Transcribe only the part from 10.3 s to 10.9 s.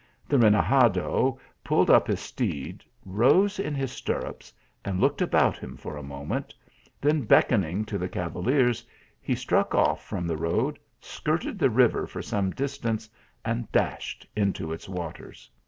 road,